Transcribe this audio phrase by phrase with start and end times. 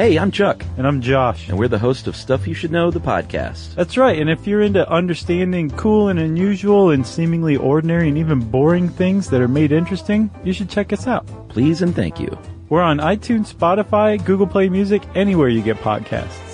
[0.00, 1.50] Hey, I'm Chuck, And I'm Josh.
[1.50, 3.74] and we're the host of Stuff You Should Know, the podcast.
[3.74, 4.18] That's right.
[4.18, 9.28] And if you're into understanding cool and unusual and seemingly ordinary and even boring things
[9.28, 11.26] that are made interesting, you should check us out.
[11.50, 12.34] Please and thank you.
[12.70, 16.46] We're on iTunes, Spotify, Google Play Music, anywhere you get podcasts.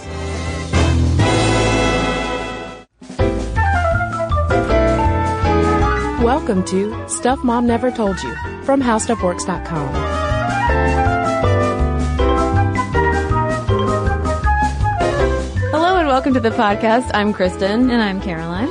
[6.23, 8.35] Welcome to Stuff Mom Never Told You
[8.65, 11.26] from HowStuffWorks.com.
[16.17, 17.11] welcome to the podcast.
[17.13, 17.91] I'm Cristen.
[17.91, 18.71] And I'm Caroline.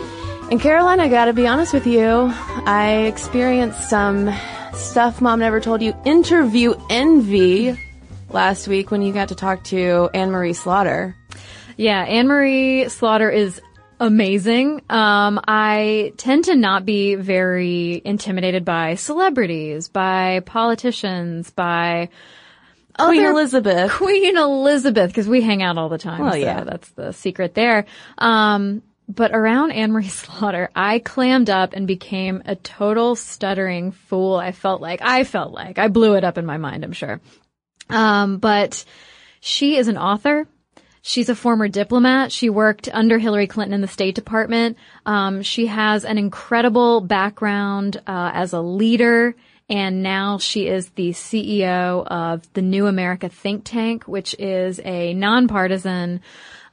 [0.50, 2.32] And Caroline, I gotta be honest with you.
[2.66, 4.34] I experienced some
[4.74, 7.80] stuff mom never told you interview envy
[8.32, 11.16] last week when you got to talk to Anne Marie Slaughter.
[11.78, 13.62] Yeah, Anne Marie Slaughter is
[14.00, 14.82] amazing.
[14.90, 22.10] Um, I tend to not be very intimidated by celebrities, by politicians, by
[22.98, 23.92] Queen Elizabeth.
[23.92, 26.22] Queen Elizabeth, because we hang out all the time.
[26.22, 26.64] Well, so yeah.
[26.64, 27.86] that's the secret there.
[28.18, 34.36] Um, but around Anne Marie Slaughter, I clammed up and became a total stuttering fool.
[34.36, 37.20] I felt like, I felt like, I blew it up in my mind, I'm sure.
[37.90, 38.84] Um, but
[39.40, 40.48] she is an author.
[41.02, 42.32] She's a former diplomat.
[42.32, 44.78] She worked under Hillary Clinton in the State Department.
[45.06, 49.36] Um, she has an incredible background uh, as a leader,
[49.70, 55.14] and now she is the CEO of the New America think tank, which is a
[55.14, 56.22] nonpartisan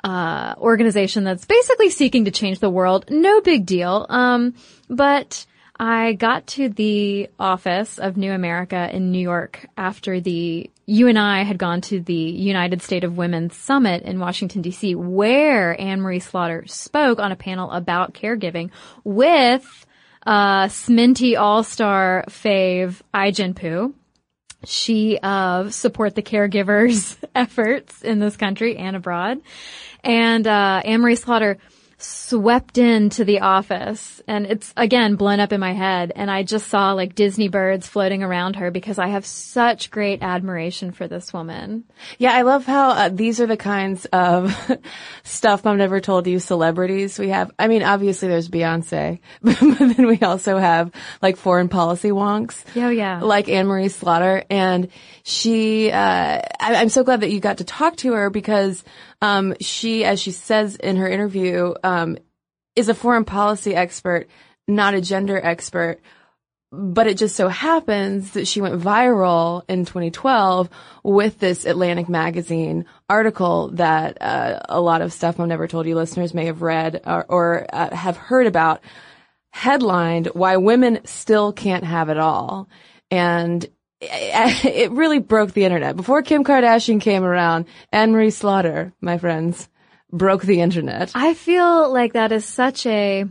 [0.04, 3.06] uh, organization that's basically seeking to change the world.
[3.08, 4.04] No big deal.
[4.08, 4.54] Um,
[4.88, 5.46] but
[5.78, 11.18] I got to the office of New America in New York after the you and
[11.18, 16.00] I had gone to the United State of Women Summit in Washington DC, where Anne
[16.00, 18.70] Marie Slaughter spoke on a panel about caregiving
[19.04, 19.86] with
[20.26, 23.00] uh, Sminty All Star fave
[23.54, 23.94] Poo
[24.64, 29.40] she uh, support the caregivers' efforts in this country and abroad.
[30.04, 31.58] And uh, Anne Marie Slaughter
[32.02, 36.12] swept into the office, and it's again blown up in my head.
[36.14, 40.22] And I just saw like Disney birds floating around her because I have such great
[40.22, 41.84] admiration for this woman.
[42.18, 44.54] Yeah, I love how uh, these are the kinds of
[45.22, 47.50] stuff mom never told you celebrities we have.
[47.58, 52.64] I mean, obviously there's Beyonce, but then we also have like foreign policy wonks.
[52.76, 53.20] Oh, yeah.
[53.20, 54.44] Like Anne Marie Slaughter.
[54.50, 54.88] And
[55.24, 58.82] she, uh, I, I'm so glad that you got to talk to her because,
[59.20, 62.18] um, she, as she says in her interview, um,
[62.74, 64.28] is a foreign policy expert,
[64.66, 66.00] not a gender expert.
[66.74, 70.70] But it just so happens that she went viral in 2012
[71.02, 75.96] with this Atlantic magazine article that uh, a lot of stuff Mom Never Told You
[75.96, 78.80] listeners may have read or, or uh, have heard about,
[79.50, 82.70] headlined "Why Women Still Can't Have It All,"
[83.10, 83.68] and
[84.64, 85.96] it really broke the internet.
[85.96, 89.68] Before Kim Kardashian came around, Anne Marie Slaughter, my friends,
[90.10, 91.12] broke the internet.
[91.14, 93.26] I feel like that is such a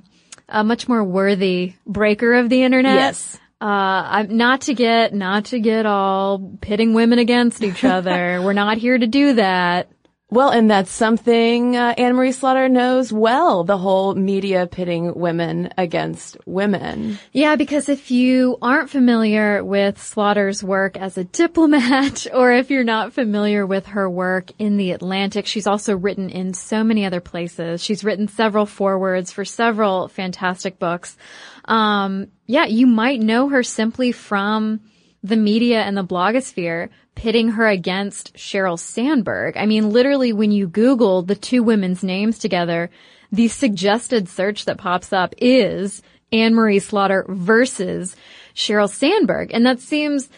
[0.47, 2.95] a much more worthy breaker of the internet.
[2.95, 3.37] Yes.
[3.61, 8.41] Uh, I'm not to get, not to get all pitting women against each other.
[8.41, 9.89] We're not here to do that.
[10.33, 15.73] Well, and that's something uh, Anne Marie Slaughter knows well, the whole media pitting women
[15.77, 17.19] against women.
[17.33, 22.85] Yeah, because if you aren't familiar with Slaughter's work as a diplomat, or if you're
[22.85, 27.19] not familiar with her work in the Atlantic, she's also written in so many other
[27.19, 27.83] places.
[27.83, 31.17] She's written several forewords for several fantastic books.
[31.65, 34.79] Um, yeah, you might know her simply from
[35.23, 39.57] the media and the blogosphere pitting her against Sheryl Sandberg.
[39.57, 42.89] I mean, literally when you Google the two women's names together,
[43.31, 46.01] the suggested search that pops up is
[46.31, 48.15] Anne Marie Slaughter versus
[48.55, 49.51] Sheryl Sandberg.
[49.53, 50.29] And that seems,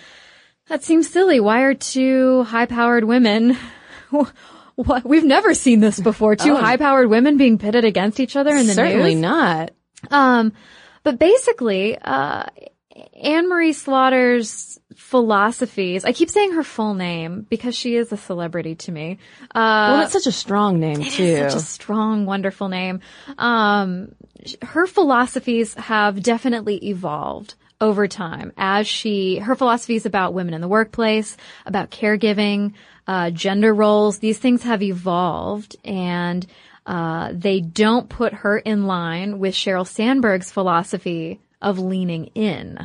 [0.68, 1.40] that seems silly.
[1.40, 3.58] Why are two high-powered women,
[4.76, 6.36] what, we've never seen this before.
[6.36, 9.22] Two high-powered women being pitted against each other in the Certainly news.
[9.22, 9.72] not.
[10.12, 10.54] Um,
[11.04, 12.46] but basically, uh,
[13.22, 18.76] Anne Marie Slaughter's philosophies, I keep saying her full name because she is a celebrity
[18.76, 19.18] to me.
[19.53, 21.38] Uh, Well, that's such a strong name too.
[21.38, 23.00] such a strong, wonderful name.
[23.38, 24.14] Um,
[24.62, 30.67] her philosophies have definitely evolved over time as she, her philosophies about women in the
[30.67, 31.35] workplace,
[31.66, 32.73] about caregiving,
[33.08, 36.46] uh, gender roles, these things have evolved and,
[36.85, 42.78] uh, they don't put her in line with Sheryl Sandberg's philosophy of leaning in.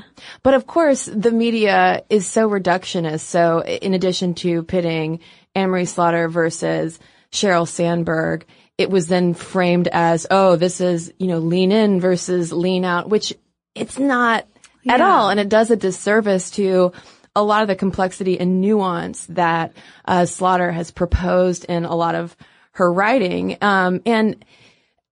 [0.43, 3.21] But of course, the media is so reductionist.
[3.21, 5.21] So in addition to pitting
[5.55, 6.99] Anne Marie Slaughter versus
[7.31, 8.47] Sheryl Sandberg,
[8.79, 13.09] it was then framed as, oh, this is, you know, lean in versus lean out,
[13.09, 13.35] which
[13.75, 14.47] it's not
[14.89, 15.31] at all.
[15.31, 16.93] And it does a disservice to
[17.37, 19.73] a lot of the complexity and nuance that
[20.05, 22.37] uh, Slaughter has proposed in a lot of
[22.73, 23.59] her writing.
[23.61, 24.45] Um, and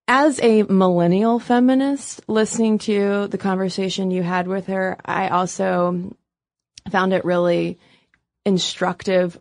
[0.08, 6.14] as a millennial feminist, listening to the conversation you had with her, I also
[6.90, 7.78] found it really
[8.44, 9.38] instructive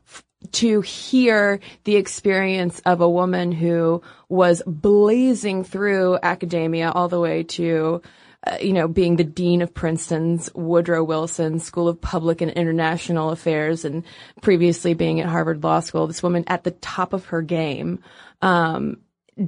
[0.52, 7.44] to hear the experience of a woman who was blazing through academia all the way
[7.44, 8.02] to
[8.46, 13.32] uh, you know, being the dean of Princeton's Woodrow Wilson School of Public and International
[13.32, 14.04] Affairs and
[14.42, 18.04] previously being at Harvard Law School, this woman at the top of her game,
[18.44, 18.98] um,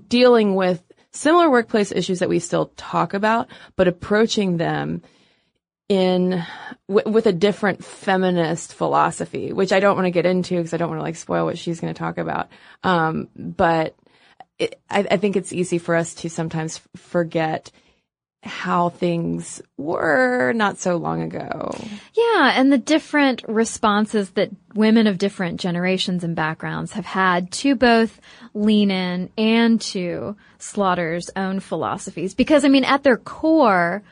[0.08, 0.82] dealing with
[1.18, 5.02] similar workplace issues that we still talk about, but approaching them
[5.90, 6.44] in
[6.88, 10.78] w- with a different feminist philosophy, which I don't want to get into because I
[10.78, 12.50] don't want to like spoil what she's going to talk about.
[12.84, 13.96] Um, but
[14.60, 17.72] it, I, I think it's easy for us to sometimes forget
[18.44, 21.76] how things were not so long ago.
[22.16, 27.76] Yeah, and the different responses that women of different generations and backgrounds have had to
[27.76, 28.20] both
[28.54, 32.34] lean in and to Slaughter's own philosophies.
[32.34, 34.04] Because, I mean, at their core,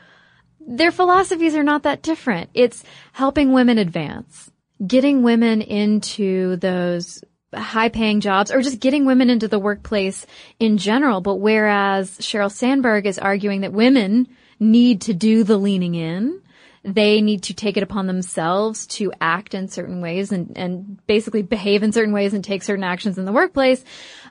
[0.60, 2.50] their philosophies are not that different.
[2.52, 4.50] It's helping women advance,
[4.84, 7.22] getting women into those
[7.54, 10.26] high paying jobs or just getting women into the workplace
[10.58, 11.20] in general.
[11.20, 14.28] But whereas Sheryl Sandberg is arguing that women
[14.58, 16.40] need to do the leaning in,
[16.82, 21.42] they need to take it upon themselves to act in certain ways and, and basically
[21.42, 23.84] behave in certain ways and take certain actions in the workplace.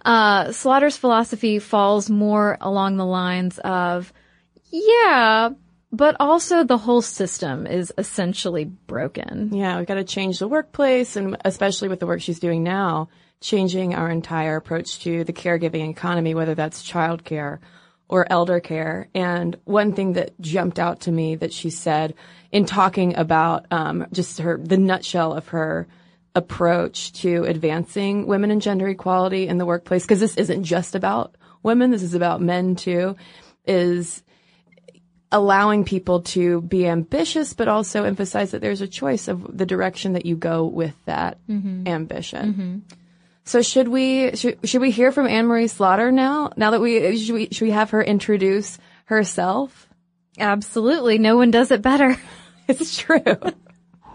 [0.06, 4.14] Uh, Slaughter's philosophy falls more along the lines of,
[4.72, 5.50] yeah,
[5.96, 9.54] but also the whole system is essentially broken.
[9.54, 13.10] Yeah, we've got to change the workplace and especially with the work she's doing now,
[13.40, 17.60] changing our entire approach to the caregiving economy, whether that's childcare
[18.08, 19.08] or elder care.
[19.16, 22.14] And one thing that jumped out to me that she said
[22.52, 25.88] in talking about um, just her the nutshell of her
[26.36, 31.36] approach to advancing women and gender equality in the workplace, because this isn't just about
[31.64, 33.16] women, this is about men too,
[33.66, 34.22] is
[35.32, 40.14] allowing people to be ambitious, but also emphasize that there's a choice of the direction
[40.14, 41.88] that you go with that mm-hmm.
[41.88, 42.54] ambition.
[42.54, 42.96] Mm-hmm.
[43.44, 46.52] So should we should, should we hear from Anne Marie Slaughter now?
[46.58, 49.88] Now that we should we should we have her introduce herself?
[50.40, 52.18] Absolutely, no one does it better.
[52.68, 53.22] it's true.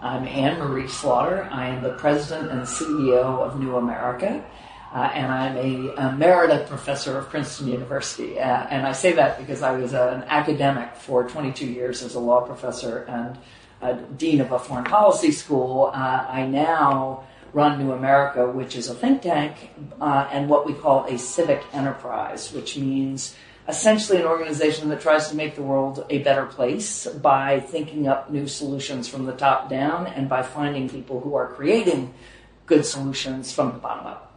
[0.03, 1.49] I'm Anne Marie Slaughter.
[1.53, 4.45] I am the president and CEO of New America.
[4.93, 8.41] Uh, and I'm a, a professor of Princeton University.
[8.41, 12.21] Uh, and I say that because I was an academic for 22 years as a
[12.21, 13.39] law professor and
[14.17, 15.91] dean of a foreign policy school.
[15.95, 19.71] Uh, I now run New America, which is a think tank
[20.01, 23.35] uh, and what we call a civic enterprise, which means
[23.69, 28.31] essentially an organization that tries to make the world a better place by thinking up
[28.31, 32.13] new solutions from the top down and by finding people who are creating
[32.67, 34.30] good solutions from the bottom up.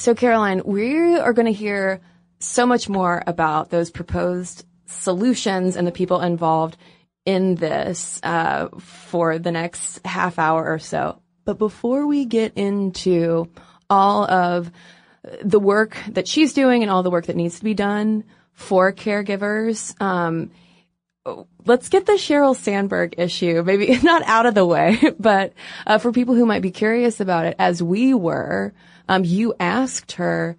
[0.00, 2.00] So, Caroline, we are going to hear
[2.38, 6.78] so much more about those proposed solutions and the people involved
[7.26, 11.20] in this uh, for the next half hour or so.
[11.44, 13.50] But before we get into
[13.90, 14.72] all of
[15.42, 18.24] the work that she's doing and all the work that needs to be done
[18.54, 20.50] for caregivers, um,
[21.66, 25.52] let's get the Sheryl Sandberg issue, maybe not out of the way, but
[25.86, 28.72] uh, for people who might be curious about it, as we were,
[29.08, 30.56] um, you asked her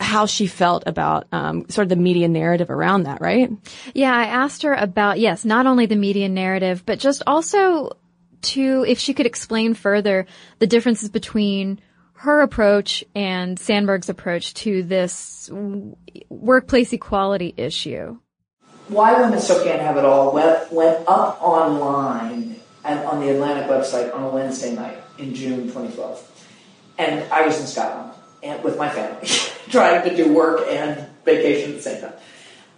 [0.00, 3.50] how she felt about um, sort of the media narrative around that, right?
[3.94, 7.96] Yeah, I asked her about yes, not only the media narrative, but just also
[8.40, 10.26] to if she could explain further
[10.60, 11.80] the differences between
[12.14, 15.50] her approach and Sandberg's approach to this
[16.28, 18.18] workplace equality issue.
[18.88, 23.68] Why Women Still Can't Have It All went, went up online and on the Atlantic
[23.68, 26.38] website on a Wednesday night in June 2012
[26.98, 28.12] and I was in Scotland
[28.42, 29.28] and with my family,
[29.70, 32.12] trying to do work and vacation at the same time.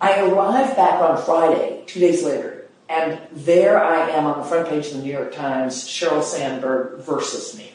[0.00, 4.68] I arrived back on Friday, two days later, and there I am on the front
[4.68, 7.72] page of the New York Times, Sheryl Sandberg versus me.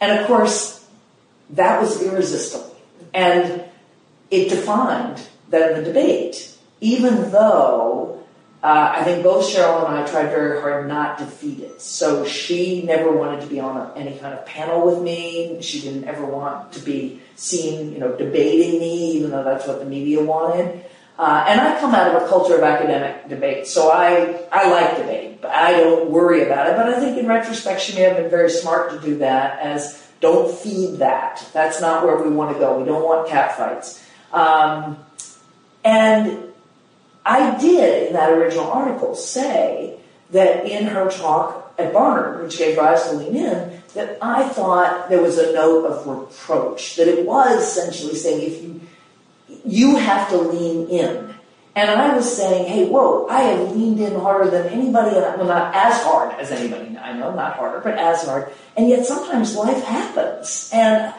[0.00, 0.86] And of course,
[1.50, 2.76] that was irresistible.
[3.14, 3.64] And
[4.30, 8.15] it defined that in the debate, even though
[8.66, 11.80] uh, I think both Sheryl and I tried very hard not to feed it.
[11.80, 15.62] So she never wanted to be on a, any kind of panel with me.
[15.62, 19.78] She didn't ever want to be seen, you know, debating me, even though that's what
[19.78, 20.84] the media wanted.
[21.16, 24.96] Uh, and I come out of a culture of academic debate, so I, I like
[24.96, 26.76] debate, but I don't worry about it.
[26.76, 30.10] But I think in retrospect, she may have been very smart to do that as
[30.18, 31.48] don't feed that.
[31.52, 32.80] That's not where we want to go.
[32.80, 34.02] We don't want catfights.
[34.32, 34.98] Um,
[35.84, 36.45] and
[37.26, 39.98] I did, in that original article, say
[40.30, 45.08] that in her talk at Barnard, which gave rise to Lean In, that I thought
[45.08, 48.80] there was a note of reproach, that it was essentially saying if you
[49.64, 51.34] you have to lean in.
[51.74, 55.74] And I was saying, hey, whoa, I have leaned in harder than anybody, well, not
[55.74, 58.50] as hard as anybody I know, not harder, but as hard.
[58.76, 60.70] And yet sometimes life happens.
[60.72, 61.12] And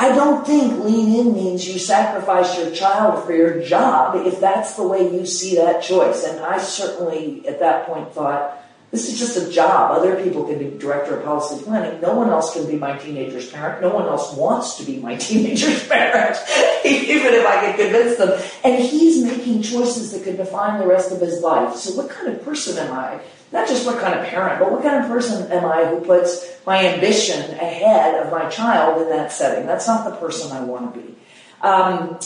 [0.00, 4.74] I don't think lean in means you sacrifice your child for your job if that's
[4.74, 6.24] the way you see that choice.
[6.24, 8.56] And I certainly at that point thought,
[8.90, 9.92] this is just a job.
[9.92, 12.00] Other people can be director of policy planning.
[12.00, 13.80] No one else can be my teenager's parent.
[13.82, 16.36] No one else wants to be my teenager's parent,
[16.84, 18.40] even if I can convince them.
[18.64, 21.76] And he's making choices that could define the rest of his life.
[21.76, 23.20] So what kind of person am I?
[23.52, 26.46] Not just what kind of parent, but what kind of person am I who puts
[26.66, 29.66] my ambition ahead of my child in that setting?
[29.66, 31.14] That's not the person I want to be.
[31.60, 32.18] Um,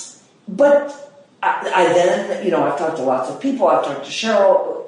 [0.49, 3.69] but I, I then, you know, I've talked to lots of people.
[3.69, 4.84] I've talked to Sheryl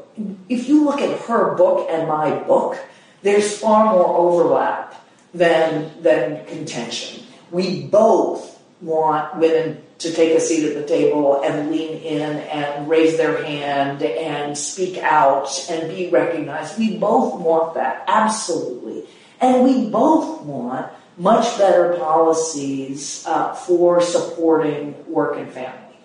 [0.48, 2.78] if you look at her book and my book,
[3.22, 4.94] there's far more overlap
[5.34, 7.24] than, than contention.
[7.50, 12.88] We both want women to take a seat at the table and lean in and
[12.88, 16.78] raise their hand and speak out and be recognized.
[16.78, 19.04] We both want that, absolutely.
[19.40, 25.96] And we both want much better policies uh, for supporting work and family.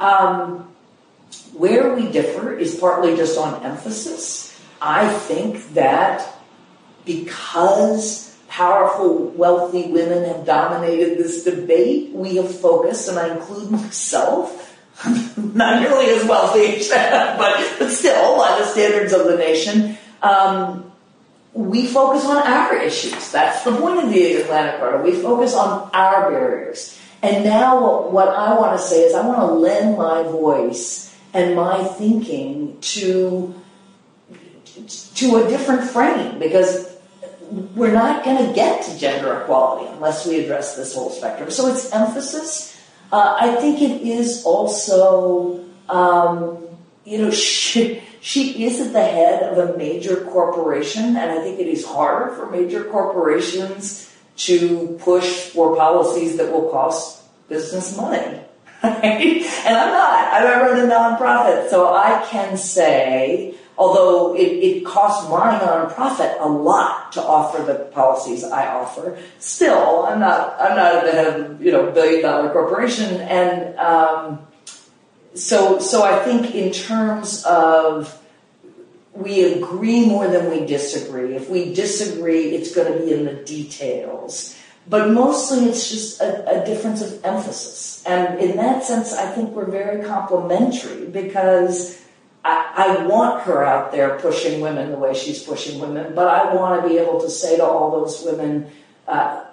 [0.00, 0.74] Um,
[1.52, 4.58] where we differ is partly just on emphasis.
[4.80, 6.36] I think that
[7.04, 14.78] because powerful, wealthy women have dominated this debate, we have focused, and I include myself,
[15.36, 20.90] not nearly as wealthy, but, still, by the standards of the nation, um,
[21.52, 23.32] we focus on our issues.
[23.32, 25.02] That's the point of the Atlantic Charter.
[25.02, 27.00] We focus on our barriers.
[27.22, 31.05] And now what I want to say is I want to lend my voice
[31.36, 33.54] and my thinking to
[35.14, 36.96] to a different frame because
[37.50, 41.50] we're not going to get to gender equality unless we address this whole spectrum.
[41.50, 42.76] So it's emphasis.
[43.12, 46.58] Uh, I think it is also, um,
[47.04, 51.60] you know, she, she is at the head of a major corporation, and I think
[51.60, 58.40] it is harder for major corporations to push for policies that will cost business money.
[58.82, 60.32] And I'm not.
[60.32, 66.48] I run a nonprofit, so I can say, although it, it costs my nonprofit a
[66.48, 70.56] lot to offer the policies I offer, still I'm not.
[70.60, 74.46] I'm not at the head of you know billion dollar corporation, and um,
[75.34, 78.16] so so I think in terms of
[79.16, 81.34] we agree more than we disagree.
[81.34, 84.55] If we disagree, it's going to be in the details.
[84.88, 88.04] But mostly it's just a, a, difference of emphasis.
[88.06, 92.00] And in that sense, I think we're very complementary because
[92.44, 96.54] I, I, want her out there pushing women the way she's pushing women, but I
[96.54, 98.70] want to be able to say to all those women
[99.08, 99.44] uh,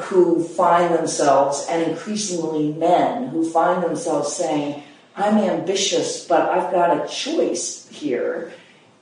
[0.00, 4.82] who find themselves, and increasingly men, who find themselves saying,
[5.14, 8.52] I'm ambitious, but I've got a choice here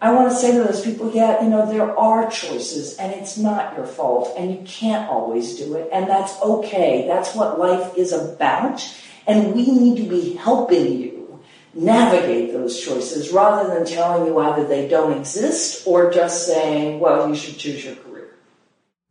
[0.02, 3.36] I want to say to those people, yeah, you know, there are choices and it's
[3.36, 7.06] not your fault and you can't always do it and that's okay.
[7.06, 8.82] That's what life is about.
[9.26, 11.40] And we need to be helping you
[11.74, 17.28] navigate those choices rather than telling you either they don't exist or just saying, well,
[17.28, 18.09] you should choose your career.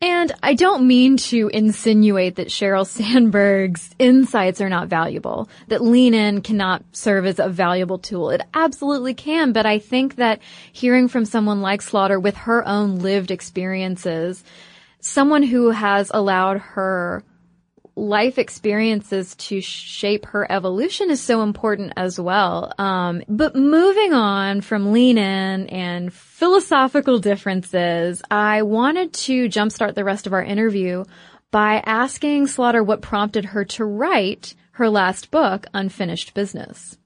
[0.02, 6.14] And I don't mean to insinuate that Sheryl Sandberg's insights are not valuable, that lean
[6.14, 8.30] in cannot serve as a valuable tool.
[8.30, 10.40] It absolutely can, but I think that
[10.72, 14.44] hearing from someone like Slaughter with her own lived experiences,
[15.02, 17.24] someone who has allowed her
[17.96, 22.74] life experiences to shape her evolution is so important as well.
[22.78, 30.06] Um, but moving on from lean in and philosophical differences, I wanted to jumpstart the
[30.06, 31.04] rest of our interview
[31.52, 36.98] by asking Slaughter what prompted her to write her last book, Unfinished Business.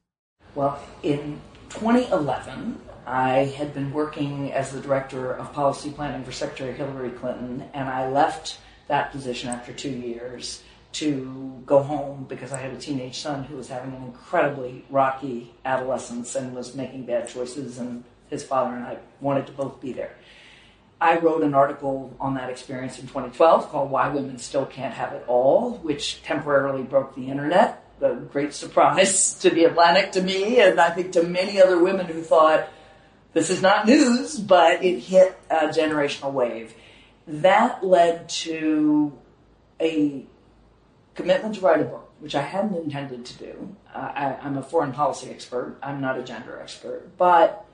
[0.54, 6.74] Well, in 2011, I had been working as the director of policy planning for Secretary
[6.74, 10.62] Hillary Clinton, and I left that position after two years
[10.92, 15.56] to go home because I had a teenage son who was having an incredibly rocky
[15.66, 19.94] adolescence and was making bad choices, and his father and I wanted to both be
[19.94, 20.16] there.
[21.00, 25.14] I wrote an article on that experience in 2012 called Why Women Still Can't Have
[25.14, 27.84] It All, which temporarily broke the internet.
[28.02, 32.06] A great surprise to the Atlantic to me, and I think to many other women
[32.06, 32.70] who thought
[33.34, 36.74] this is not news, but it hit a generational wave.
[37.28, 39.18] That led to
[39.82, 40.26] a
[41.16, 43.76] commitment to write a book, which I hadn't intended to do.
[43.94, 45.78] Uh, I, am a foreign policy expert.
[45.82, 47.66] I'm not a gender expert, but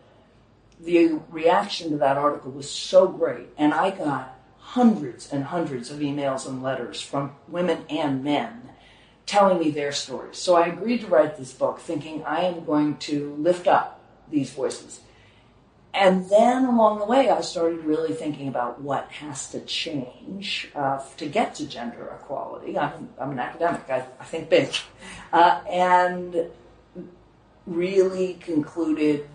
[0.79, 6.00] the reaction to that article was so great, and I got hundreds and hundreds of
[6.00, 8.69] emails and letters from women and men
[9.25, 10.38] telling me their stories.
[10.38, 14.51] So I agreed to write this book thinking I am going to lift up these
[14.51, 15.01] voices.
[15.93, 21.00] And then along the way, I started really thinking about what has to change uh,
[21.17, 22.77] to get to gender equality.
[22.77, 24.71] I'm, I'm an academic, I, I think big.
[25.33, 26.51] Uh, and
[27.65, 29.27] really concluded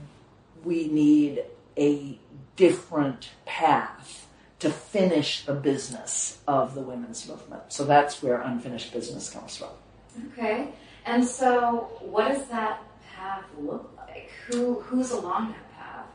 [0.65, 1.45] we need
[1.77, 2.19] a
[2.57, 4.27] different path
[4.61, 7.65] to finish the business of the women's movement.
[7.69, 9.69] So that's where unfinished business comes from.
[10.33, 10.69] Okay.
[11.05, 12.83] And so, what does that
[13.15, 14.31] path look like?
[14.47, 16.07] Who who's along that path?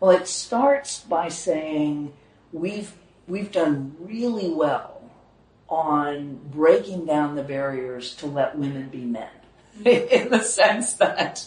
[0.00, 2.12] Well, it starts by saying
[2.52, 2.92] we've
[3.26, 5.02] we've done really well
[5.68, 9.28] on breaking down the barriers to let women be men.
[9.84, 11.46] In the sense that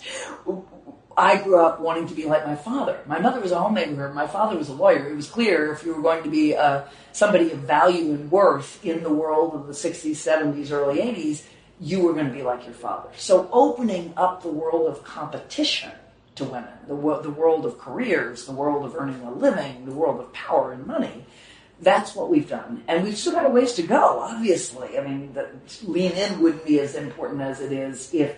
[1.20, 2.98] I grew up wanting to be like my father.
[3.06, 4.08] My mother was a homemaker.
[4.14, 5.10] My father was a lawyer.
[5.10, 8.84] It was clear if you were going to be uh, somebody of value and worth
[8.86, 11.44] in the world of the 60s, 70s, early 80s,
[11.82, 13.10] you were going to be like your father.
[13.18, 15.92] So opening up the world of competition
[16.36, 20.22] to women, the, the world of careers, the world of earning a living, the world
[20.22, 21.26] of power and money,
[21.82, 22.84] that's what we've done.
[22.88, 24.98] And we've still got a ways to go, obviously.
[24.98, 25.50] I mean, the,
[25.84, 28.38] lean in wouldn't be as important as it is if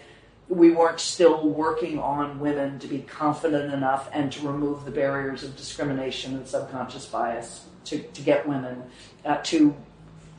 [0.51, 5.43] we weren't still working on women to be confident enough and to remove the barriers
[5.43, 8.83] of discrimination and subconscious bias to, to get women
[9.23, 9.73] uh, to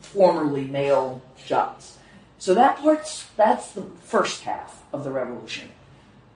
[0.02, 1.96] formerly male jobs.
[2.38, 5.70] So that part's that's the first half of the revolution.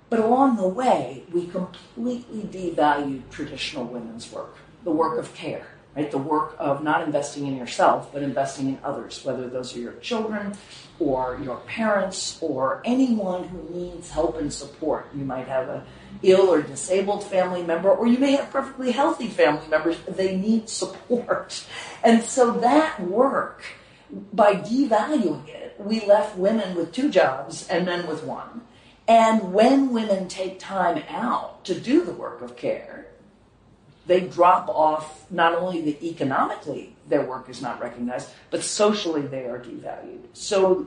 [0.08, 5.66] But along the way, we completely devalued traditional women's work, the work of care,
[5.96, 6.10] right?
[6.10, 9.94] The work of not investing in yourself, but investing in others, whether those are your
[9.94, 10.54] children
[10.98, 15.08] or your parents or anyone who needs help and support.
[15.14, 15.86] You might have a
[16.22, 19.98] ill or disabled family member, or you may have perfectly healthy family members.
[20.06, 21.64] They need support.
[22.04, 23.64] And so that work,
[24.32, 28.60] by devaluing it, we left women with two jobs and men with one.
[29.08, 33.08] And when women take time out to do the work of care,
[34.06, 39.44] they drop off not only the economically their work is not recognized, but socially they
[39.44, 40.22] are devalued.
[40.32, 40.86] So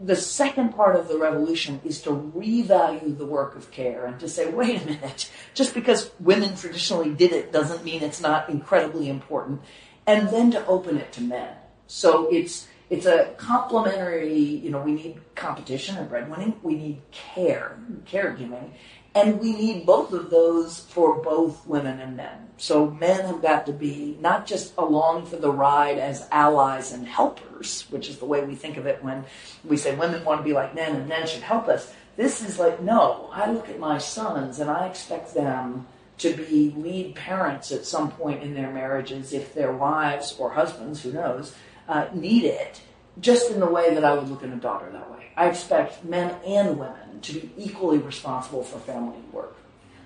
[0.00, 4.28] the second part of the revolution is to revalue the work of care and to
[4.28, 9.08] say, wait a minute, just because women traditionally did it doesn't mean it's not incredibly
[9.08, 9.60] important.
[10.06, 11.54] And then to open it to men.
[11.86, 17.78] So it's it's a complementary, you know, we need competition and breadwinning, we need care,
[18.04, 18.70] caregiving,
[19.14, 22.48] and we need both of those for both women and men.
[22.56, 27.06] So men have got to be not just along for the ride as allies and
[27.06, 29.24] helpers, which is the way we think of it when
[29.64, 31.92] we say women want to be like men and men should help us.
[32.16, 35.86] This is like, no, I look at my sons and I expect them
[36.18, 41.02] to be lead parents at some point in their marriages if their wives or husbands,
[41.02, 41.54] who knows,
[41.88, 42.80] uh, need it,
[43.20, 45.32] just in the way that I would look at a daughter that way.
[45.36, 49.56] I expect men and women to be equally responsible for family work.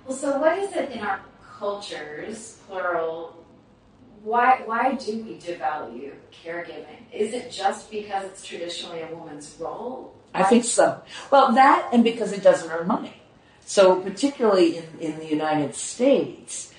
[0.07, 1.21] Well, so what is it in our
[1.59, 3.37] cultures, plural,
[4.23, 6.13] why, why do we devalue
[6.45, 7.13] caregiving?
[7.13, 10.15] Is it just because it's traditionally a woman's role?
[10.35, 11.01] I think so.
[11.31, 13.15] Well, that and because it doesn't earn money.
[13.65, 16.73] So, particularly in, in the United States,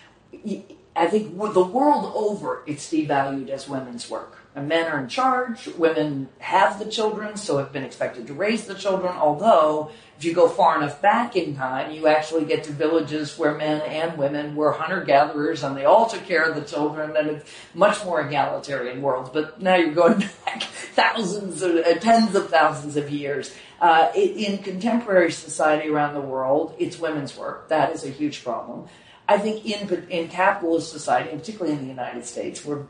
[0.95, 6.30] I think the world over, it's devalued as women's work men are in charge, women
[6.39, 9.13] have the children, so have been expected to raise the children.
[9.15, 13.54] Although, if you go far enough back in time, you actually get to villages where
[13.56, 17.28] men and women were hunter gatherers and they all took care of the children, and
[17.30, 19.32] it's much more egalitarian world.
[19.32, 23.56] But now you're going back thousands, or, uh, tens of thousands of years.
[23.80, 27.70] Uh, in contemporary society around the world, it's women's work.
[27.70, 28.88] That is a huge problem.
[29.30, 32.86] I think in in capitalist society, and particularly in the United States, we're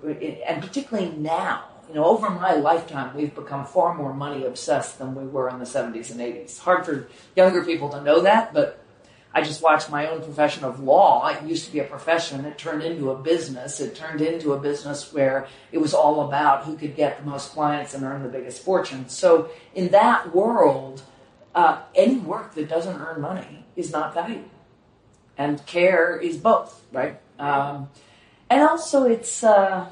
[0.48, 5.16] and particularly now, you know, over my lifetime, we've become far more money obsessed than
[5.16, 6.60] we were in the 70s and 80s.
[6.60, 8.84] Hard for younger people to know that, but
[9.34, 11.28] I just watched my own profession of law.
[11.28, 12.44] It used to be a profession.
[12.46, 13.80] It turned into a business.
[13.80, 17.52] It turned into a business where it was all about who could get the most
[17.52, 19.08] clients and earn the biggest fortune.
[19.10, 21.04] So in that world,
[21.54, 24.46] uh, any work that doesn't earn money is not valued
[25.38, 27.20] and care is both, right?
[27.38, 27.90] Um,
[28.50, 29.88] and also, it's uh,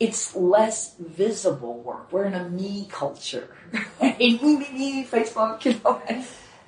[0.00, 2.12] it's less visible work.
[2.12, 3.54] We're in a me culture,
[4.00, 6.02] me, me, me, Facebook, you know.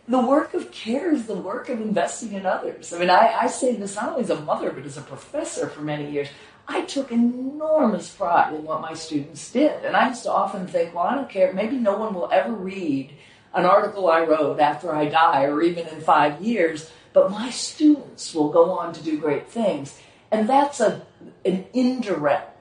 [0.09, 2.93] The work of care is the work of investing in others.
[2.93, 5.69] I mean, I, I say this not only as a mother, but as a professor
[5.69, 6.29] for many years.
[6.69, 9.85] I took enormous pride in what my students did.
[9.85, 11.53] And I used to often think, well, I don't care.
[11.53, 13.13] Maybe no one will ever read
[13.55, 18.35] an article I wrote after I die or even in five years, but my students
[18.35, 19.99] will go on to do great things.
[20.31, 21.03] And that's a,
[21.45, 22.56] an indirect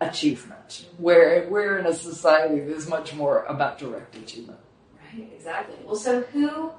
[0.00, 4.58] achievement, where we're in a society that is much more about direct achievement.
[5.12, 5.76] Right, exactly.
[5.84, 6.70] Well, so who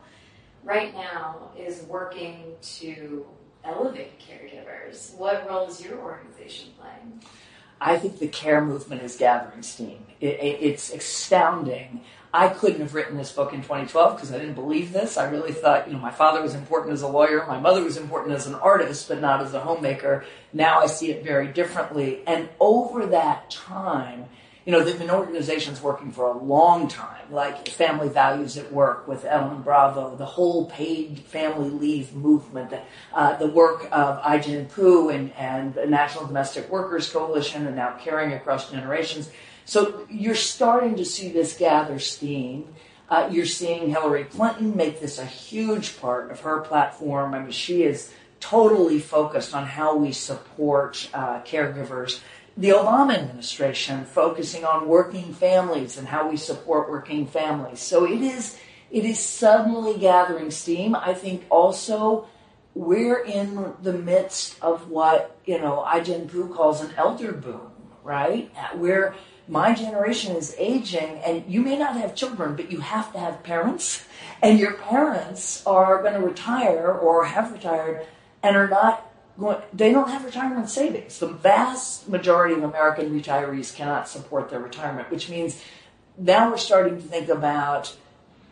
[0.64, 3.26] right now is working to
[3.64, 5.16] elevate caregivers?
[5.16, 7.22] What role is your organization playing?
[7.80, 10.06] I think the care movement is gathering steam.
[10.20, 12.02] It, it, it's astounding.
[12.34, 15.18] I couldn't have written this book in 2012 because I didn't believe this.
[15.18, 17.98] I really thought, you know, my father was important as a lawyer, my mother was
[17.98, 20.24] important as an artist, but not as a homemaker.
[20.54, 22.22] Now I see it very differently.
[22.26, 24.28] And over that time,
[24.66, 28.72] you know, there have been organizations working for a long time, like Family Values at
[28.72, 32.74] Work with Ellen Bravo, the whole paid family leave movement,
[33.14, 37.98] uh, the work of Ai-jen Poo and, and the National Domestic Workers Coalition, and now
[37.98, 39.32] Caring Across Generations.
[39.66, 42.76] So you're starting to see this gather steam.
[43.10, 47.34] Uh, you're seeing Hillary Clinton make this a huge part of her platform.
[47.34, 52.20] I mean, she is totally focused on how we support uh, caregivers
[52.62, 57.80] the Obama administration focusing on working families and how we support working families.
[57.80, 58.58] So it is
[58.92, 60.96] it is suddenly gathering steam.
[60.96, 62.28] I think also
[62.76, 67.72] we're in the midst of what, you know, Ai-jen Poo calls an elder boom,
[68.04, 68.52] right?
[68.76, 69.16] Where
[69.48, 73.44] my generation is aging and you may not have children, but you have to have
[73.44, 74.06] parents.
[74.42, 78.06] And your parents are going to retire or have retired
[78.44, 79.11] and are not
[79.74, 81.20] they don't have retirement savings.
[81.20, 85.62] The vast majority of American retirees cannot support their retirement, which means
[86.18, 87.96] now we're starting to think about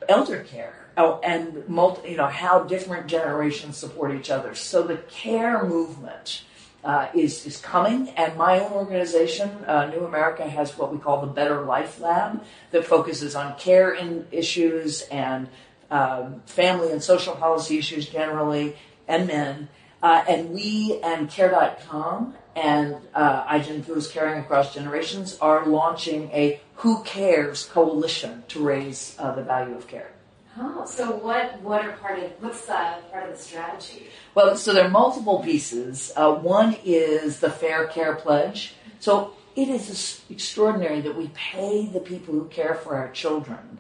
[0.08, 4.54] elder care oh, and multi, you know how different generations support each other.
[4.54, 6.44] So the care movement
[6.84, 11.22] uh, is is coming, and my own organization, uh, New America, has what we call
[11.22, 15.48] the Better Life Lab that focuses on care in issues and
[15.90, 18.76] um, family and social policy issues generally,
[19.08, 19.70] and men.
[20.02, 26.60] Uh, and we and Care.com and uh, Ai-jen Poo's Caring Across Generations are launching a
[26.76, 30.12] Who Cares coalition to raise uh, the value of care.
[30.58, 31.62] Oh, so what?
[31.62, 32.74] What are part of what's the
[33.12, 34.08] part of the strategy?
[34.36, 36.12] Well, so there are multiple pieces.
[36.16, 38.74] Uh, one is the Fair Care Pledge.
[39.00, 43.80] So it is extraordinary that we pay the people who care for our children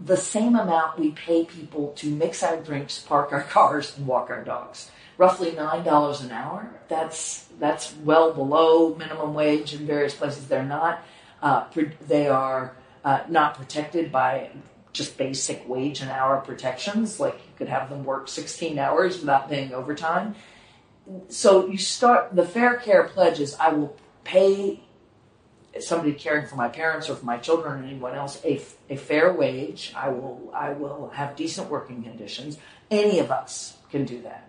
[0.00, 4.30] the same amount we pay people to mix our drinks, park our cars, and walk
[4.30, 6.70] our dogs roughly nine dollars an hour.
[6.88, 10.48] That's that's well below minimum wage in various places.
[10.48, 11.02] They're not.
[11.42, 11.66] Uh,
[12.06, 14.50] they are uh, not protected by
[14.92, 17.20] just basic wage and hour protections.
[17.20, 20.34] Like you could have them work 16 hours without paying overtime.
[21.28, 23.54] So you start the Fair Care pledges.
[23.56, 24.82] I will pay
[25.80, 29.32] somebody caring for my parents or for my children or anyone else a, a fair
[29.32, 29.92] wage.
[29.96, 32.58] I will I will have decent working conditions.
[32.90, 34.47] Any of us can do that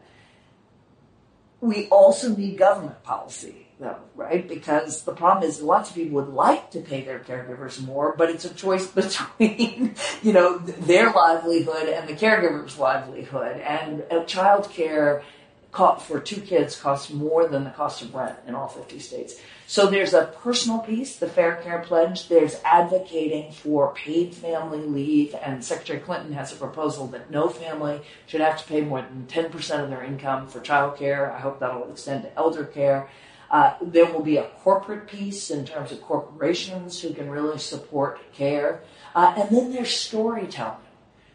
[1.61, 4.47] we also need government policy, though, right?
[4.47, 8.29] Because the problem is lots of people would like to pay their caregivers more, but
[8.29, 13.59] it's a choice between, you know, their livelihood and the caregiver's livelihood.
[13.61, 15.23] And uh, child care
[15.71, 19.39] for two kids costs more than the cost of rent in all 50 states.
[19.67, 22.27] So there's a personal piece, the Fair Care Pledge.
[22.27, 28.01] There's advocating for paid family leave, and Secretary Clinton has a proposal that no family
[28.25, 31.31] should have to pay more than 10% of their income for child care.
[31.31, 33.09] I hope that'll extend to elder care.
[33.51, 38.19] Uh, there will be a corporate piece in terms of corporations who can really support
[38.33, 38.81] care.
[39.15, 40.77] Uh, and then there's storytelling,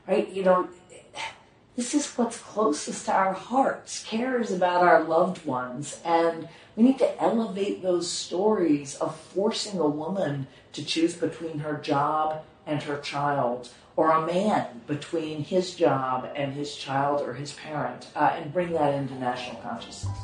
[0.07, 0.29] right?
[0.31, 0.69] You know,
[1.77, 4.05] this is what's closest to our hearts.
[4.05, 9.89] cares about our loved ones, and we need to elevate those stories of forcing a
[9.89, 16.29] woman to choose between her job and her child, or a man between his job
[16.37, 20.17] and his child or his parent, uh, and bring that into national consciousness.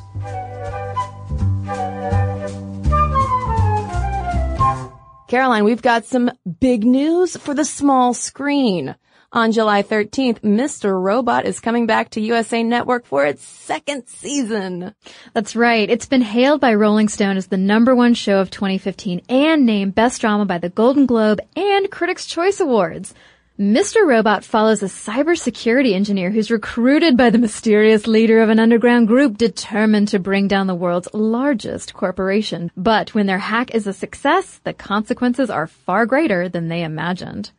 [5.27, 8.95] Caroline, we've got some big news for the small screen.
[9.33, 11.01] On July 13th, Mr.
[11.01, 14.93] Robot is coming back to USA Network for its second season.
[15.33, 15.89] That's right.
[15.89, 19.95] It's been hailed by Rolling Stone as the number one show of 2015 and named
[19.95, 23.13] Best Drama by the Golden Globe and Critics' Choice Awards.
[23.57, 24.05] Mr.
[24.05, 29.37] Robot follows a cybersecurity engineer who's recruited by the mysterious leader of an underground group
[29.37, 32.69] determined to bring down the world's largest corporation.
[32.75, 37.51] But when their hack is a success, the consequences are far greater than they imagined.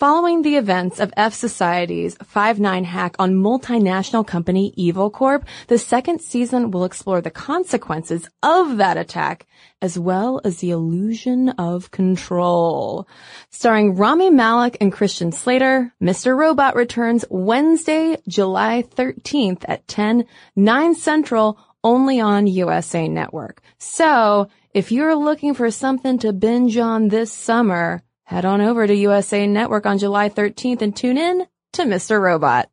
[0.00, 6.22] Following the events of F Society's 5-9 hack on multinational company Evil Corp, the second
[6.22, 9.46] season will explore the consequences of that attack,
[9.82, 13.06] as well as the illusion of control.
[13.50, 16.34] Starring Rami Malek and Christian Slater, Mr.
[16.34, 20.24] Robot returns Wednesday, July 13th at 10,
[20.56, 23.60] 9 Central, only on USA Network.
[23.76, 28.94] So, if you're looking for something to binge on this summer, Head on over to
[28.94, 32.20] USA Network on July 13th and tune in to Mr.
[32.20, 32.70] Robot.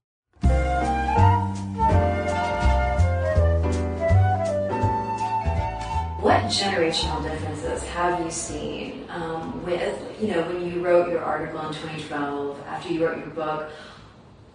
[6.22, 11.60] What generational differences have you seen um, with, you know, when you wrote your article
[11.62, 13.72] in 2012, after you wrote your book?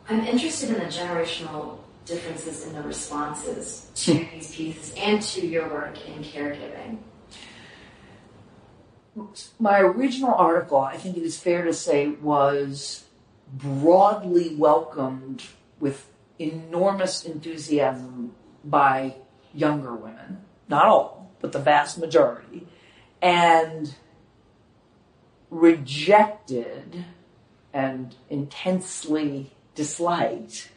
[0.09, 5.69] I'm interested in the generational differences in the responses to these pieces and to your
[5.69, 6.99] work in caregiving.
[9.59, 13.05] My original article, I think it is fair to say, was
[13.53, 15.44] broadly welcomed
[15.79, 19.16] with enormous enthusiasm by
[19.53, 20.38] younger women.
[20.68, 22.66] Not all, but the vast majority.
[23.20, 23.94] And
[25.51, 27.05] rejected
[27.72, 30.70] and intensely disliked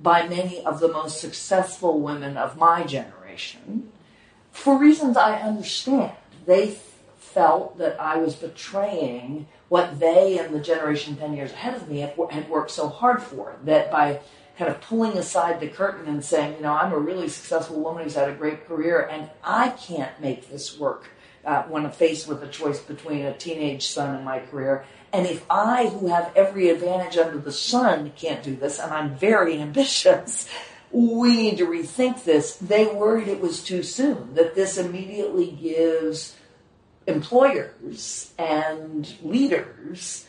[0.00, 3.92] by many of the most successful women of my generation
[4.50, 6.12] for reasons I understand.
[6.46, 6.68] They
[7.32, 12.00] felt that I was betraying what they and the generation 10 years ahead of me
[12.00, 13.56] had, worked so hard for.
[13.64, 14.20] That by
[14.58, 18.04] kind of pulling aside the curtain and saying, you know, I'm a really successful woman
[18.04, 21.08] who's had a great career and I can't make this work
[21.44, 24.84] uh, when faced with a choice between a teenage son and my career.
[25.12, 29.16] And if I, who have every advantage under the sun, can't do this, and I'm
[29.16, 30.48] very ambitious,
[30.90, 32.56] we need to rethink this.
[32.56, 36.36] They worried it was too soon, that this immediately gives
[37.06, 40.26] employers and leaders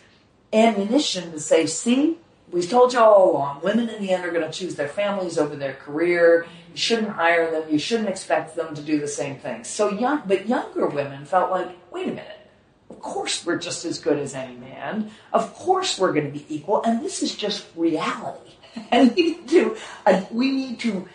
[0.54, 2.18] ammunition to say, see,
[2.52, 5.38] we've told you all along, women in the end are going to choose their families
[5.38, 6.46] over their career.
[6.72, 7.64] You shouldn't hire them.
[7.70, 9.64] You shouldn't expect them to do the same thing.
[9.64, 12.40] So young, but younger women felt like, wait a minute.
[12.90, 15.12] Of course we're just as good as any man.
[15.34, 16.84] Of course we're going to be equal.
[16.84, 18.52] And this is just reality.
[18.92, 19.78] And we need to,
[20.32, 21.08] we need to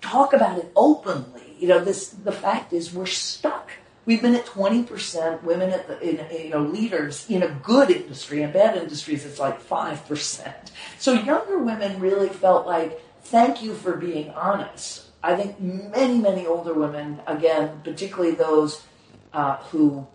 [0.00, 1.56] talk about it openly.
[1.58, 3.70] You know, this, the fact is we're stuck
[4.06, 8.42] We've been at 20% women at the, in, you know, leaders in a good industry.
[8.42, 10.54] In bad industries, it's like 5%.
[11.00, 15.06] So younger women really felt like, thank you for being honest.
[15.24, 18.80] I think many, many older women, again, particularly those
[19.32, 20.06] uh, who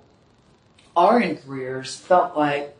[0.96, 2.78] are in careers, felt like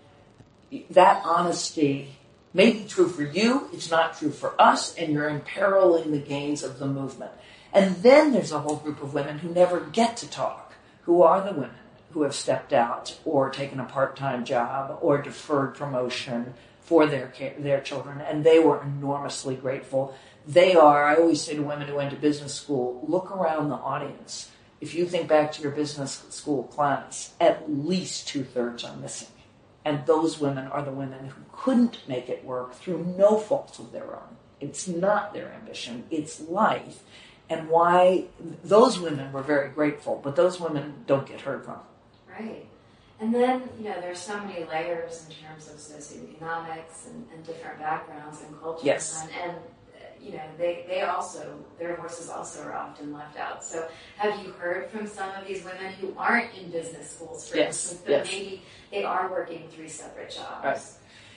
[0.92, 2.16] that honesty
[2.54, 6.64] may be true for you, it's not true for us, and you're imperiling the gains
[6.64, 7.32] of the movement.
[7.74, 10.61] And then there's a whole group of women who never get to talk
[11.04, 11.72] who are the women
[12.12, 17.80] who have stepped out or taken a part-time job or deferred promotion for their their
[17.80, 20.14] children, and they were enormously grateful.
[20.46, 21.06] They are.
[21.06, 24.52] I always say to women who went to business school, look around the audience.
[24.82, 29.30] If you think back to your business school class, at least two thirds are missing,
[29.86, 33.92] and those women are the women who couldn't make it work through no fault of
[33.92, 34.36] their own.
[34.60, 37.04] It's not their ambition; it's life,
[37.52, 38.26] and why
[38.64, 41.80] those women were very grateful, but those women don't get heard from.
[42.30, 42.66] Right.
[43.20, 47.78] And then, you know, there's so many layers in terms of socioeconomics and, and different
[47.80, 48.86] backgrounds and cultures.
[48.86, 49.22] Yes.
[49.22, 49.58] And, and,
[50.20, 53.64] you know, they, they also, their voices also are often left out.
[53.64, 53.88] So
[54.18, 57.68] have you heard from some of these women who aren't in business schools, for yes.
[57.68, 58.32] instance, but yes.
[58.32, 58.62] maybe
[58.92, 60.64] they are working three separate jobs?
[60.64, 60.82] Right.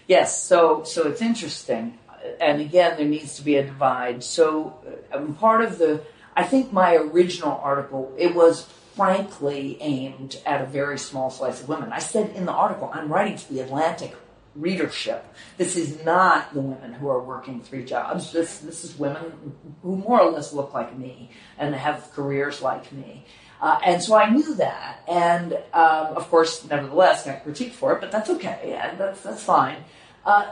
[0.07, 0.42] Yes.
[0.42, 1.98] So, so it's interesting
[2.41, 4.23] and again, there needs to be a divide.
[4.23, 4.79] So,
[5.13, 6.03] um, part of the,
[6.37, 11.69] I think my original article, it was frankly aimed at a very small slice of
[11.69, 11.93] women.
[11.93, 14.15] I said in the article, I'm writing to the Atlantic
[14.55, 15.27] readership.
[15.57, 18.33] This is not the women who are working three jobs.
[18.33, 22.93] This, this is women who more or less look like me and have careers like
[22.93, 23.25] me.
[23.61, 28.01] Uh, and so I knew that, and um, of course, nevertheless, got critiqued for it,
[28.01, 29.79] but that's okay, and that's that's fine.
[30.27, 30.51] Uh,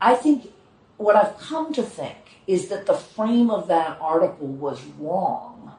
[0.00, 0.52] I think
[1.00, 5.72] what I've come to think is that the frame of that article was wrong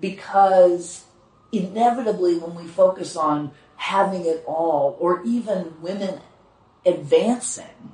[0.00, 1.04] because
[1.52, 6.20] inevitably when we focus on having it all or even women
[6.84, 7.92] advancing,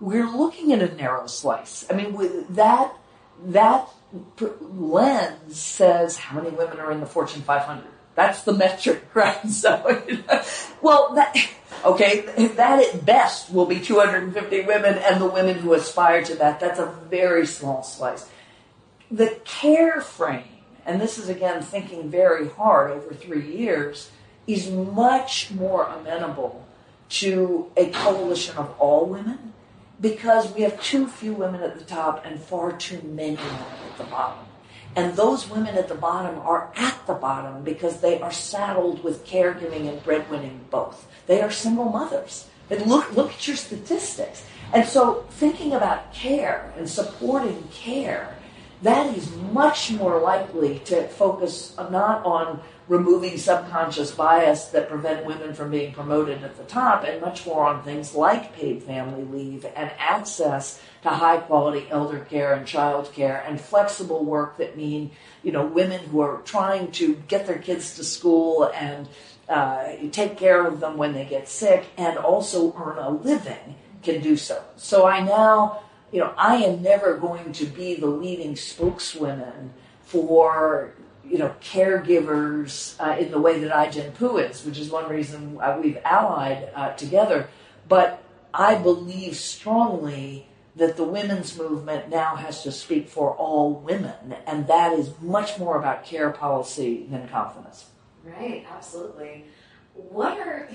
[0.00, 1.84] we're looking at a narrow slice.
[1.90, 2.96] I mean, that,
[3.46, 3.88] that
[4.60, 7.84] lens says how many women are in the Fortune 500.
[8.14, 9.48] That's the metric, right?
[9.48, 10.02] So,
[10.80, 11.36] well, that,
[11.84, 12.20] Okay,
[12.56, 16.78] that at best will be 250 women, and the women who aspire to that, that's
[16.78, 18.26] a very small slice.
[19.10, 20.44] The care frame,
[20.86, 24.10] and this is again thinking very hard over three years,
[24.46, 26.66] is much more amenable
[27.10, 29.52] to a coalition of all women
[30.00, 33.98] because we have too few women at the top and far too many women at
[33.98, 34.44] the bottom.
[34.96, 39.26] And those women at the bottom are at the bottom because they are saddled with
[39.26, 41.06] caregiving and breadwinning both.
[41.26, 42.48] They are single mothers.
[42.70, 44.44] And look, look at your statistics.
[44.72, 48.36] And so thinking about care and supporting care,
[48.82, 55.54] that is much more likely to focus not on removing subconscious bias that prevent women
[55.54, 59.64] from being promoted at the top and much more on things like paid family leave
[59.74, 65.10] and access to high quality elder care and child care and flexible work that mean
[65.42, 69.08] you know women who are trying to get their kids to school and
[69.48, 74.20] uh, take care of them when they get sick and also earn a living can
[74.20, 74.62] do so.
[74.76, 75.80] So i now
[76.12, 80.92] you know i am never going to be the leading spokeswoman for
[81.28, 85.58] you know, caregivers uh, in the way that Ai-jen Poo is, which is one reason
[85.60, 87.48] uh, we've allied uh, together.
[87.88, 94.34] But I believe strongly that the women's movement now has to speak for all women,
[94.46, 97.86] and that is much more about care policy than confidence.
[98.24, 99.44] Right, absolutely.
[99.94, 100.68] What are,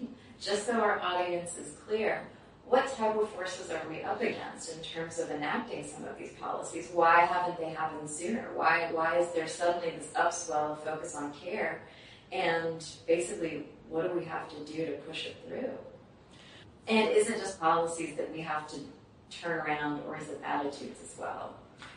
[0.40, 2.26] just so our audience is clear,
[2.68, 6.32] what type of forces are we up against in terms of enacting some of these
[6.32, 6.90] policies?
[6.92, 8.50] Why haven't they happened sooner?
[8.54, 11.82] Why why is there suddenly this upswell of focus on care?
[12.30, 15.70] And basically, what do we have to do to push it through?
[16.86, 18.76] And is it just policies that we have to
[19.30, 21.54] turn around, or is it attitudes as well?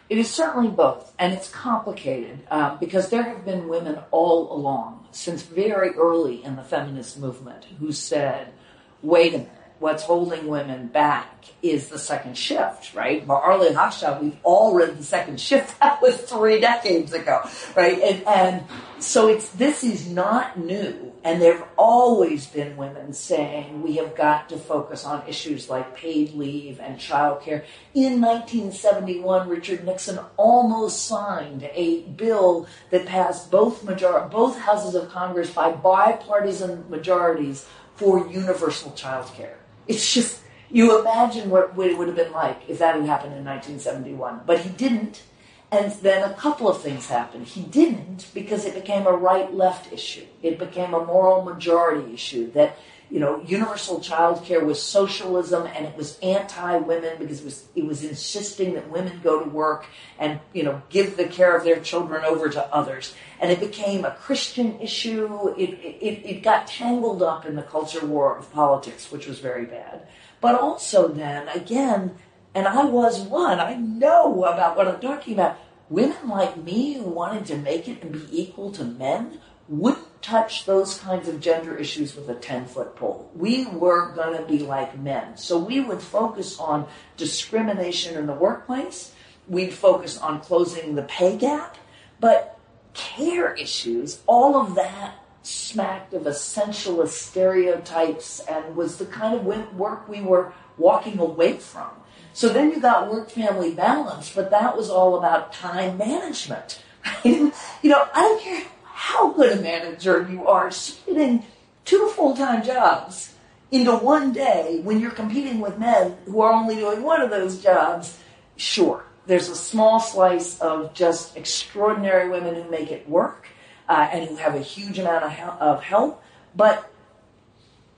[0.09, 5.07] It is certainly both, and it's complicated uh, because there have been women all along,
[5.11, 8.53] since very early in the feminist movement, who said,
[9.01, 13.25] wait a minute what's holding women back is the second shift, right?
[13.25, 15.75] But Arlie Hochschild, we've all read the second shift.
[15.81, 17.41] That was three decades ago,
[17.75, 17.99] right?
[17.99, 18.63] And, and
[18.99, 21.11] so it's, this is not new.
[21.23, 25.95] And there have always been women saying we have got to focus on issues like
[25.95, 27.63] paid leave and childcare.
[27.93, 35.09] In 1971, Richard Nixon almost signed a bill that passed both major- both houses of
[35.09, 39.60] Congress by bipartisan majorities for universal childcare.
[39.87, 43.45] It's just, you imagine what it would have been like if that had happened in
[43.45, 44.41] 1971.
[44.45, 45.23] But he didn't.
[45.71, 47.47] And then a couple of things happened.
[47.47, 50.25] He didn't because it became a right left issue.
[50.43, 52.77] It became a moral majority issue that,
[53.11, 57.65] you know, universal child care was socialism and it was anti women because it was,
[57.75, 59.85] it was insisting that women go to work
[60.17, 63.13] and, you know, give the care of their children over to others.
[63.41, 65.49] And it became a Christian issue.
[65.57, 65.71] It,
[66.01, 70.07] it, it got tangled up in the culture war of politics, which was very bad.
[70.39, 72.15] But also then, again,
[72.55, 75.57] and I was one, I know about what I'm talking about.
[75.89, 80.65] Women like me who wanted to make it and be equal to men wouldn't touch
[80.65, 83.29] those kinds of gender issues with a 10 foot pole.
[83.35, 85.37] We were going to be like men.
[85.37, 89.13] So we would focus on discrimination in the workplace.
[89.47, 91.77] We'd focus on closing the pay gap.
[92.19, 92.59] But
[92.93, 100.07] care issues, all of that smacked of essentialist stereotypes and was the kind of work
[100.07, 101.89] we were walking away from.
[102.33, 106.81] So then you got work family balance, but that was all about time management.
[107.23, 108.63] You know, I don't care
[109.01, 111.43] how good a manager you are, splitting
[111.85, 113.33] two full time jobs
[113.71, 117.63] into one day when you're competing with men who are only doing one of those
[117.63, 118.19] jobs,
[118.57, 123.47] sure, there's a small slice of just extraordinary women who make it work
[123.89, 126.23] uh, and who have a huge amount of, hel- of help,
[126.55, 126.93] but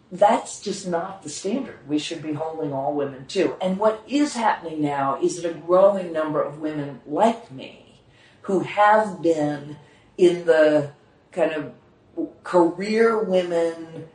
[0.09, 1.79] that's just not the standard.
[1.85, 3.57] We should be holding all women to.
[3.61, 7.99] And what is happening now is that a growing number of women like me
[8.43, 9.75] who have been
[10.17, 10.91] in the
[11.31, 11.73] kind of
[12.43, 14.07] career women,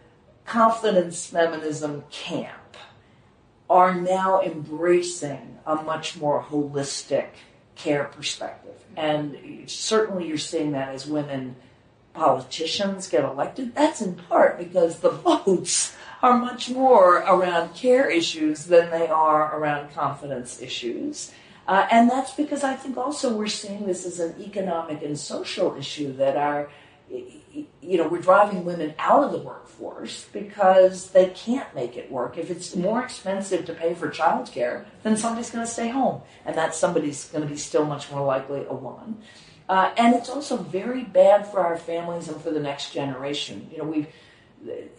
[0.45, 2.77] confidence feminism camp
[3.69, 7.29] are now embracing a much more holistic
[7.75, 8.75] care perspective.
[8.97, 11.57] And certainly you're seeing that as women
[12.15, 13.75] politicians get elected.
[13.75, 19.57] That's in part because the votes are much more around care issues than they are
[19.57, 21.33] around confidence issues.
[21.69, 25.77] Uh, and that's because I think also we're seeing this as an economic and social
[25.77, 26.69] issue that our
[27.81, 32.37] you know, we're driving women out of the workforce because they can't make it work.
[32.37, 36.57] If it's more expensive to pay for childcare, then somebody's going to stay home, and
[36.57, 39.23] that somebody's going to be still much more likely a woman.
[39.69, 43.69] Uh, and it's also very bad for our families and for the next generation.
[43.71, 44.07] You know, we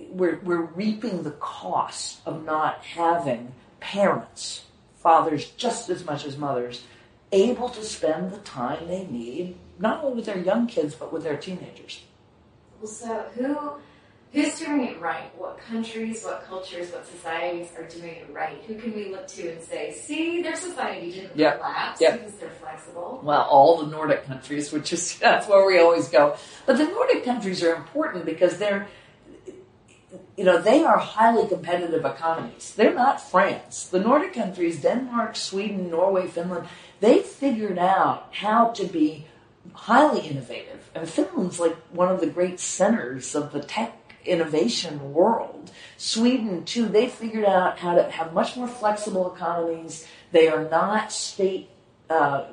[0.10, 4.66] we're, we're reaping the cost of not having parents,
[5.00, 6.84] fathers just as much as mothers,
[7.32, 11.24] able to spend the time they need, not only with their young kids, but with
[11.24, 12.02] their teenagers.
[12.80, 13.74] Well, so who
[14.32, 15.32] Who's doing it right?
[15.40, 18.62] What countries, what cultures, what societies are doing it right?
[18.68, 21.56] Who can we look to and say, see, their society didn't Yeah.
[21.56, 22.18] collapse Yeah.
[22.18, 23.22] because they're flexible?
[23.24, 26.36] well, all the Nordic countries, which is that's where we always go.
[26.68, 28.88] But the Nordic countries are important because they're,
[30.38, 32.74] you know, they are highly competitive economies.
[32.76, 33.88] They're not France.
[33.88, 36.68] The Nordic countries, Denmark, Sweden, Norway, Finland,
[37.00, 39.28] they figured out how to be
[39.74, 40.90] highly innovative.
[40.96, 43.96] And Finland's like one of the great centers of the tech
[44.26, 45.72] innovation world.
[45.98, 50.08] Sweden too, they figured out how to have much more flexible economies.
[50.32, 51.70] They are not state
[52.10, 52.46] uh,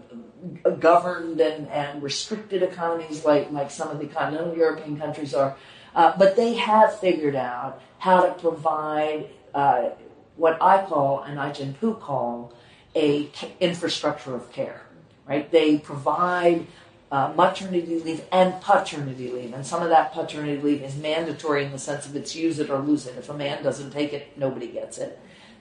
[0.78, 5.56] governed and, and restricted economies like, like some of the continental European countries are.
[5.96, 9.88] Uh, but they have figured out how to provide uh,
[10.36, 12.52] what I call and Ai-jen Poo call
[12.94, 13.28] a
[13.58, 14.82] infrastructure of care.
[15.26, 15.50] Right?
[15.50, 16.66] They provide
[17.10, 21.72] uh, maternity leave and paternity leave, and some of that paternity leave is mandatory in
[21.72, 23.16] the sense of it's use it or lose it.
[23.16, 25.18] If a man doesn't take it, nobody gets it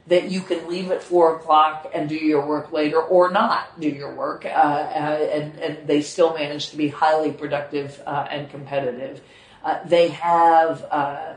[0.08, 3.90] that you can leave at four o'clock and do your work later or not do
[3.90, 8.50] your work, uh, uh, and, and they still manage to be highly productive uh, and
[8.50, 9.22] competitive.
[9.66, 11.34] Uh, they have uh,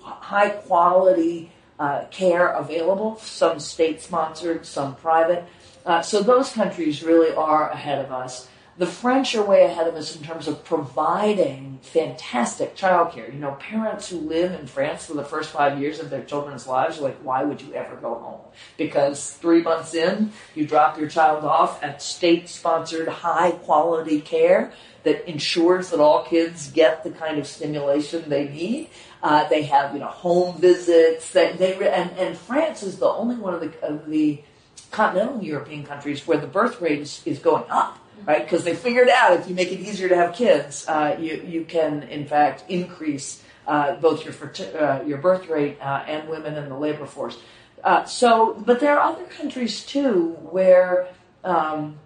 [0.00, 5.44] high quality uh, care available, some state sponsored, some private.
[5.84, 8.48] Uh, so those countries really are ahead of us.
[8.78, 13.30] The French are way ahead of us in terms of providing fantastic childcare.
[13.30, 16.66] You know, parents who live in France for the first five years of their children's
[16.66, 18.40] lives are like, why would you ever go home?
[18.78, 24.72] Because three months in, you drop your child off at state sponsored high quality care
[25.04, 28.88] that ensures that all kids get the kind of stimulation they need.
[29.22, 31.30] Uh, they have, you know, home visits.
[31.30, 34.42] They, they and, and France is the only one of the, of the
[34.90, 38.42] continental European countries where the birth rate is, is going up, right?
[38.44, 41.64] Because they figured out if you make it easier to have kids, uh, you, you
[41.64, 44.34] can, in fact, increase uh, both your,
[44.80, 47.38] uh, your birth rate uh, and women in the labor force.
[47.82, 51.08] Uh, so, but there are other countries too where,
[51.42, 51.98] um,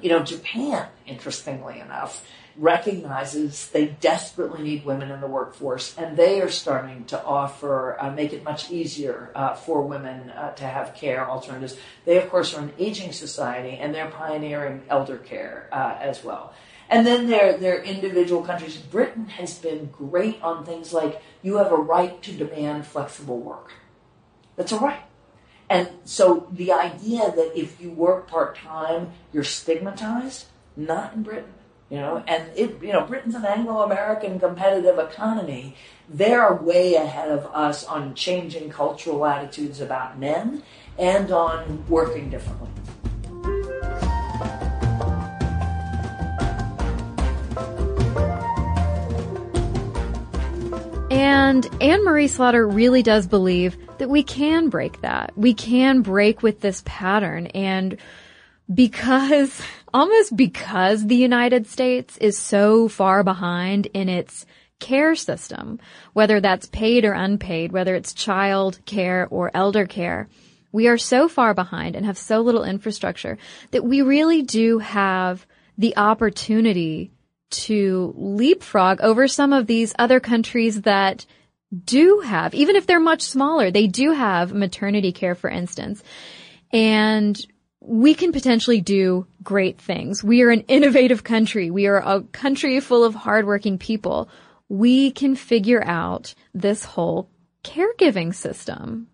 [0.00, 6.40] you know, Japan, interestingly enough, recognizes they desperately need women in the workforce, and they
[6.40, 10.94] are starting to offer, uh, make it much easier uh, for women uh, to have
[10.94, 11.76] care alternatives.
[12.04, 16.52] They, of course, are an aging society, and they're pioneering elder care uh, as well.
[16.90, 18.76] And then there are individual countries.
[18.76, 23.72] Britain has been great on things like you have a right to demand flexible work.
[24.56, 25.02] That's a right.
[25.70, 30.46] And so the idea that if you work part time, you're stigmatized,
[30.78, 31.52] not in Britain.
[31.90, 35.74] You know, and it, you know, Britain's an Anglo-American competitive economy.
[36.06, 40.62] They're way ahead of us on changing cultural attitudes about men
[40.98, 42.68] and on working differently.
[51.10, 55.32] And Anne Marie Slaughter really does believe that we can break that.
[55.36, 57.46] We can break with this pattern.
[57.48, 57.96] And
[58.72, 59.62] because,
[59.92, 64.46] almost because the United States is so far behind in its
[64.78, 65.78] care system,
[66.12, 70.28] whether that's paid or unpaid, whether it's child care or elder care,
[70.72, 73.38] we are so far behind and have so little infrastructure
[73.70, 77.10] that we really do have the opportunity
[77.50, 81.24] to leapfrog over some of these other countries that
[81.84, 86.02] do have, even if they're much smaller, they do have maternity care, for instance.
[86.72, 87.38] And
[87.88, 90.22] we can potentially do great things.
[90.22, 91.70] We are an innovative country.
[91.70, 94.28] We are a country full of hardworking people.
[94.68, 97.30] We can figure out this whole
[97.64, 99.08] caregiving system.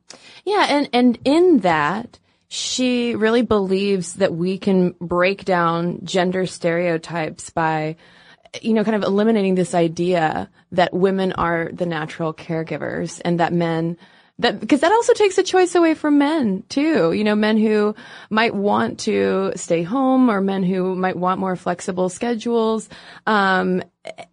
[0.45, 2.19] Yeah, and and in that,
[2.49, 7.97] she really believes that we can break down gender stereotypes by
[8.63, 13.53] you know, kind of eliminating this idea that women are the natural caregivers and that
[13.53, 13.97] men
[14.39, 17.13] that because that also takes a choice away from men too.
[17.13, 17.95] You know, men who
[18.31, 22.89] might want to stay home or men who might want more flexible schedules,
[23.27, 23.83] um,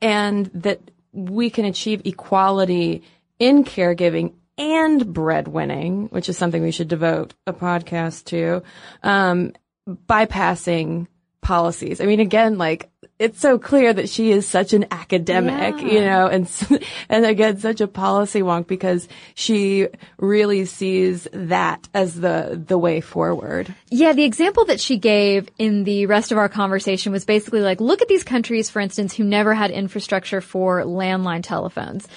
[0.02, 0.80] and that
[1.14, 3.04] we can achieve equality
[3.40, 8.62] in caregiving and breadwinning, which is something we should devote a podcast to,
[9.04, 9.52] um,
[9.88, 11.08] bypassing
[11.42, 12.00] policies.
[12.02, 15.88] I mean, again, like it's so clear that she is such an academic, Yeah.
[15.92, 16.50] you know, and
[17.10, 19.88] and again, such a policy wonk because she
[20.18, 23.74] really sees that as the the way forward.
[23.90, 27.82] Yeah, the example that she gave in the rest of our conversation was basically like,
[27.82, 32.08] look at these countries, for instance, who never had infrastructure for landline telephones.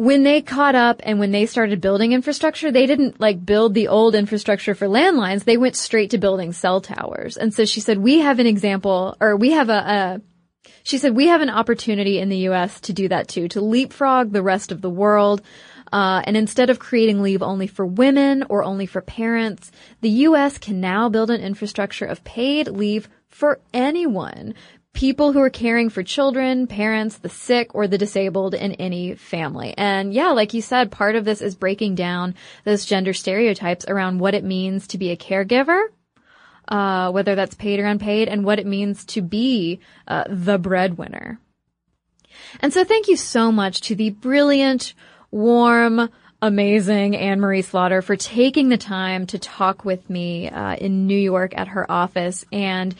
[0.00, 3.88] When they caught up and when they started building infrastructure, they didn't like build the
[3.88, 5.44] old infrastructure for landlines.
[5.44, 7.36] They went straight to building cell towers.
[7.36, 10.20] And so she said, we have an example, or we have a, a
[10.84, 12.80] She said, we have an opportunity in the U.S.
[12.80, 15.42] to do that too, to leapfrog the rest of the world.
[15.92, 19.70] Uh, and instead of creating leave only for women or only for parents,
[20.00, 20.56] the U.S.
[20.56, 24.54] can now build an infrastructure of paid leave for anyone.
[24.92, 29.72] People who are caring for children, parents, the sick, or the disabled in any family.
[29.76, 32.34] And yeah, like you said, part of this is breaking down
[32.64, 35.84] those gender stereotypes around what it means to be a caregiver
[36.70, 41.38] uh, whether that's paid or unpaid, and what it means to be uh, the breadwinner.
[42.60, 44.94] And so thank you so much to the brilliant,
[45.30, 46.08] warm,
[46.40, 51.18] amazing Anne Marie Slaughter for taking the time to talk with me uh, in New
[51.18, 52.44] York at her office.
[52.52, 52.94] And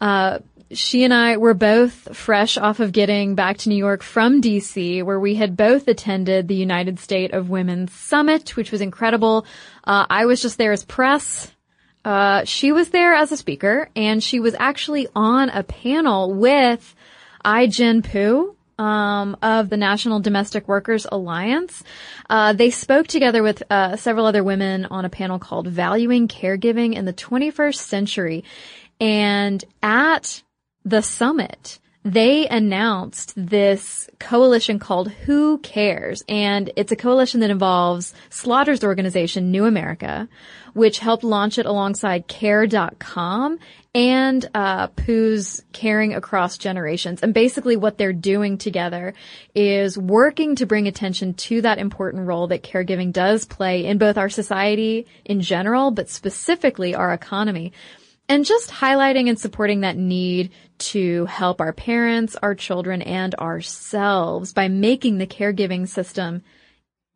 [0.00, 0.38] uh,
[0.72, 5.02] she and I were both fresh off of getting back to New York from DC,
[5.02, 9.46] where we had both attended the United State of Women's Summit, which was incredible.
[9.84, 11.52] Uh, I was just there as press.
[12.04, 16.94] Uh, she was there as a speaker, and she was actually on a panel with
[17.44, 21.82] Ai-jen Poo, um, of the National Domestic Workers Alliance.
[22.30, 26.94] Uh, they spoke together with uh, several other women on a panel called "Valuing Caregiving
[26.94, 28.44] in the 21st Century,"
[29.00, 30.42] and at
[30.84, 36.22] the summit, they announced this coalition called Who Cares?
[36.28, 40.28] And it's a coalition that involves Slaughter's organization, New America,
[40.72, 43.58] which helped launch it alongside care.com
[43.94, 47.22] and uh, Poo's Caring Across Generations.
[47.22, 49.12] And basically what they're doing together
[49.54, 54.16] is working to bring attention to that important role that caregiving does play in both
[54.16, 57.72] our society in general, but specifically our economy
[58.28, 64.52] and just highlighting and supporting that need to help our parents, our children, and ourselves
[64.52, 66.42] by making the caregiving system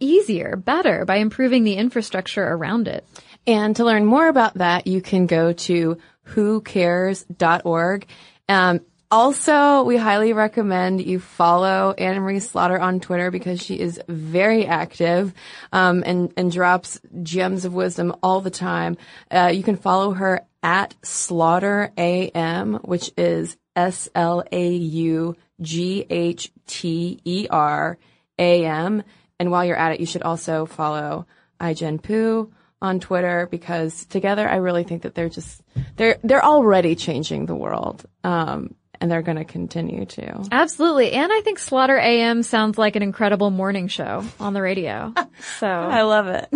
[0.01, 3.07] easier, better, by improving the infrastructure around it.
[3.47, 5.99] And to learn more about that, you can go to
[6.29, 8.07] whocares.org.
[8.49, 14.01] Um, also, we highly recommend you follow Anne Marie Slaughter on Twitter because she is
[14.09, 15.35] very active
[15.71, 18.97] um, and and drops gems of wisdom all the time.
[19.31, 26.07] Uh, you can follow her at Slaughter AM, which is S L A U G
[26.09, 27.99] H T E R
[28.39, 29.03] A M.
[29.39, 31.27] And while you're at it, you should also follow
[31.61, 35.63] Ai-jen Poo on Twitter because together I really think that they're just
[35.97, 38.05] they're they're already changing the world.
[38.25, 40.47] Um, and they're going to continue to.
[40.53, 41.11] Absolutely.
[41.11, 45.13] And I think Slaughter AM sounds like an incredible morning show on the radio.
[45.59, 46.49] So I love it.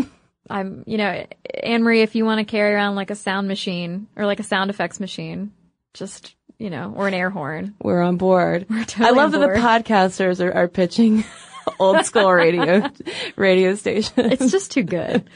[0.48, 1.26] I'm, you know,
[1.62, 4.44] Anne Marie, if you want to carry around like a sound machine or like a
[4.44, 5.52] sound effects machine,
[5.94, 7.74] just, you know, or an air horn.
[7.80, 8.66] We're on board.
[8.68, 11.24] We're totally I love that the podcasters are, are pitching
[11.78, 12.90] old school radio
[13.36, 14.12] radio stations.
[14.16, 15.28] It's just too good.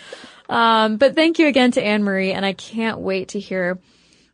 [0.48, 3.78] Um, but thank you again to Anne Marie, and I can't wait to hear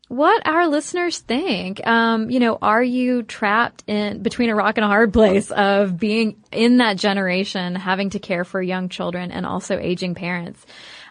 [0.07, 1.85] what our listeners think.
[1.85, 5.97] Um, you know, are you trapped in between a rock and a hard place of
[5.97, 10.65] being in that generation, having to care for young children and also aging parents?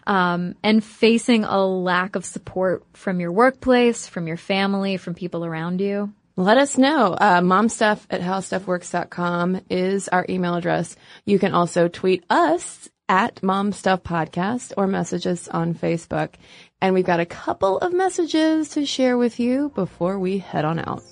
[0.05, 5.43] Um, and facing a lack of support from your workplace, from your family, from people
[5.43, 6.13] around you.
[6.37, 7.13] Let us know.
[7.13, 10.95] Uh, momstuff at howstuffworks.com is our email address.
[11.25, 16.35] You can also tweet us at momstuffpodcast or message us on Facebook.
[16.79, 20.79] And we've got a couple of messages to share with you before we head on
[20.79, 21.03] out.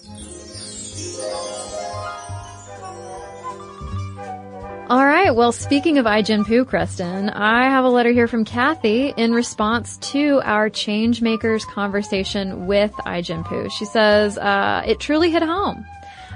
[4.88, 5.32] All right.
[5.36, 9.98] Well, speaking of Ai-jen Poo, Cristen, I have a letter here from Kathy in response
[10.12, 13.68] to our Changemakers conversation with Ai-jen Poo.
[13.72, 15.88] She says, uh, it truly hit home.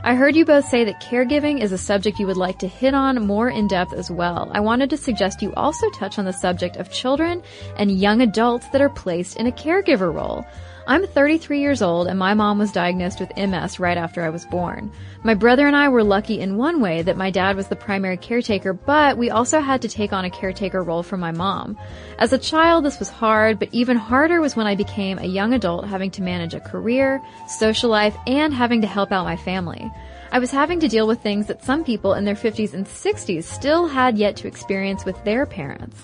[0.02, 2.94] I heard you both say that caregiving is a subject you would like to hit
[2.94, 4.50] on more in depth as well.
[4.54, 7.44] I wanted to suggest you also touch on the subject of children
[7.76, 10.46] and young adults that are placed in a caregiver role.
[10.90, 14.48] I'm 33 years old and my mom was diagnosed with MS right after I was
[14.48, 14.92] born.
[15.22, 18.18] My brother and I were lucky in one way that my dad was the primary
[18.18, 21.78] caretaker, but we also had to take on a caretaker role for my mom.
[22.18, 25.54] As a child, this was hard, but even harder was when I became a young
[25.54, 29.92] adult having to manage a career, social life, and having to help out my family.
[30.32, 33.44] I was having to deal with things that some people in their 50s and 60s
[33.44, 36.02] still had yet to experience with their parents.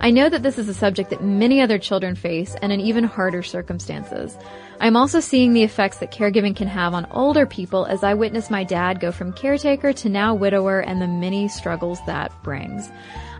[0.00, 3.04] I know that this is a subject that many other children face and in even
[3.04, 4.36] harder circumstances.
[4.80, 8.48] I'm also seeing the effects that caregiving can have on older people as I witness
[8.48, 12.88] my dad go from caretaker to now widower and the many struggles that brings.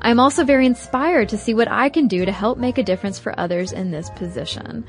[0.00, 3.18] I'm also very inspired to see what I can do to help make a difference
[3.18, 4.84] for others in this position.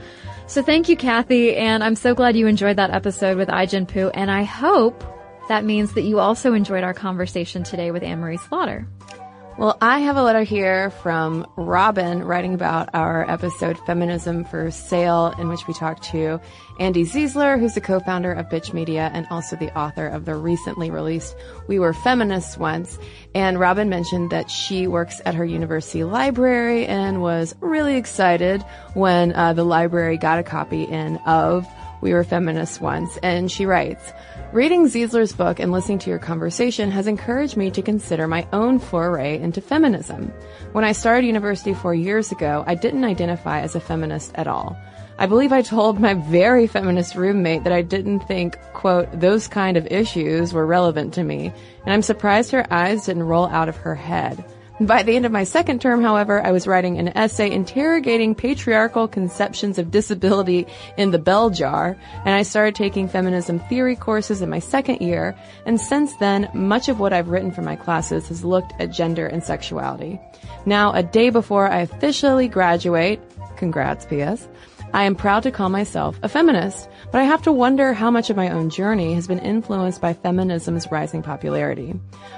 [0.47, 4.09] So thank you, Kathy, and I'm so glad you enjoyed that episode with Ai-jen Poo,
[4.09, 5.03] and I hope
[5.49, 8.87] that means that you also enjoyed our conversation today with Anne Marie Slaughter.
[9.59, 15.33] Well, I have a letter here from Robin writing about our episode Feminism for Sale,
[15.37, 16.39] in which we talked to
[16.79, 20.89] Andi Zeisler, who's the co-founder of Bitch Media and also the author of the recently
[20.89, 21.35] released
[21.67, 22.97] We Were Feminists Once.
[23.35, 28.61] And Robin mentioned that she works at her university library and was really excited
[28.93, 31.67] when uh, the library got a copy in of
[31.99, 33.17] We Were Feminists Once.
[33.23, 34.13] And she writes,
[34.51, 38.79] Reading Zeisler's book and listening to your conversation has encouraged me to consider my own
[38.79, 40.33] foray into feminism.
[40.71, 44.75] When I started university four years ago, I didn't identify as a feminist at all.
[45.19, 49.77] I believe I told my very feminist roommate that I didn't think, quote, those kind
[49.77, 53.77] of issues were relevant to me, and I'm surprised her eyes didn't roll out of
[53.77, 54.43] her head.
[54.81, 59.09] By the end of my second term, however, I was writing an essay interrogating patriarchal
[59.09, 64.49] conceptions of disability in the bell jar, and I started taking feminism theory courses in
[64.49, 68.45] my second year, and since then, much of what I've written for my classes has
[68.45, 70.17] looked at gender and sexuality.
[70.65, 73.19] Now, a day before I officially graduate,
[73.57, 74.47] congrats, P.S.,
[74.91, 78.31] I am proud to call myself a feminist, but I have to wonder how much
[78.31, 81.93] of my own journey has been influenced by feminism's rising popularity.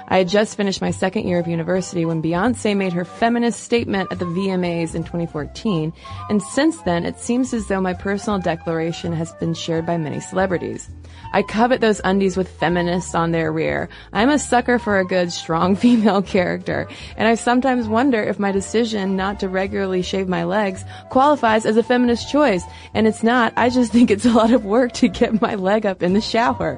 [0.08, 4.12] I had just finished my second year of university when Beyonce made her feminist statement
[4.12, 5.94] at the VMAs in 2014,
[6.28, 10.20] and since then it seems as though my personal declaration has been shared by many
[10.20, 10.90] celebrities.
[11.32, 13.88] I covet those undies with feminists on their rear.
[14.12, 16.86] I'm a sucker for a good, strong female character,
[17.16, 21.78] and I sometimes wonder if my decision not to regularly shave my legs qualifies as
[21.78, 22.64] a feminist choice.
[22.92, 23.52] And it's not.
[23.56, 26.20] I just think it's a lot of work to get my leg up in the
[26.20, 26.76] shower.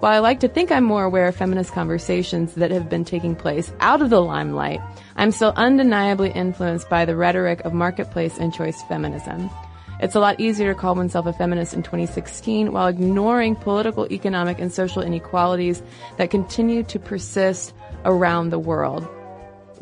[0.00, 3.36] While I like to think I'm more aware of feminist conversations that have been taking
[3.36, 4.80] place out of the limelight,
[5.14, 9.50] I'm still undeniably influenced by the rhetoric of marketplace and choice feminism.
[10.00, 14.58] It's a lot easier to call oneself a feminist in 2016 while ignoring political, economic,
[14.58, 15.82] and social inequalities
[16.16, 17.72] that continue to persist
[18.04, 19.06] around the world.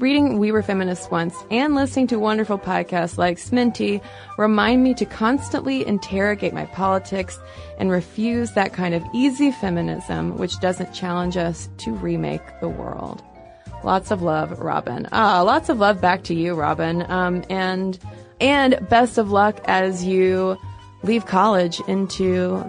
[0.01, 4.01] Reading We Were Feminists Once and listening to wonderful podcasts like Sminty
[4.39, 7.39] remind me to constantly interrogate my politics
[7.77, 13.23] and refuse that kind of easy feminism which doesn't challenge us to remake the world.
[13.85, 15.07] Lots of love, Robin.
[15.13, 17.05] Ah, lots of love back to you, Robin.
[17.11, 17.99] Um, and
[18.41, 20.57] and best of luck as you
[21.03, 22.65] leave college into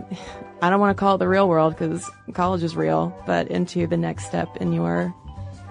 [0.61, 3.87] I don't want to call it the real world because college is real, but into
[3.87, 5.15] the next step in your